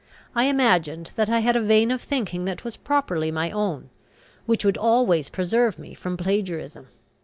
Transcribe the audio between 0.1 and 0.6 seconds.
I